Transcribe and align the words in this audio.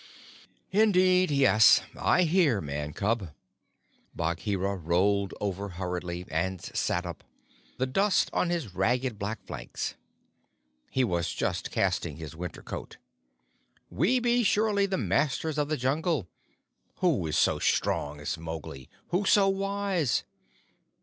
"Indeed, 0.71 1.29
yes: 1.29 1.83
I 1.95 2.23
hear, 2.23 2.59
Man 2.59 2.91
cub." 2.91 3.33
Bagheera 4.15 4.75
rolled 4.75 5.31
over 5.39 5.69
hurriedly 5.69 6.25
and 6.29 6.59
sat 6.59 7.05
up, 7.05 7.23
the 7.77 7.85
dust 7.85 8.31
on 8.33 8.49
his 8.49 8.73
ragged, 8.73 9.19
black 9.19 9.45
flanks. 9.45 9.93
(He 10.89 11.03
was 11.03 11.31
just 11.31 11.69
casting 11.69 12.17
his 12.17 12.35
winter 12.35 12.63
coat.) 12.63 12.97
"We 13.91 14.19
be 14.19 14.41
surely 14.41 14.87
the 14.87 14.97
Masters 14.97 15.59
of 15.59 15.67
the 15.69 15.77
Jungle! 15.77 16.27
Who 17.01 17.27
is 17.27 17.37
so 17.37 17.59
strong 17.59 18.19
as 18.19 18.39
Mowgli? 18.39 18.89
Who 19.09 19.23
so 19.25 19.49
wise?" 19.49 20.23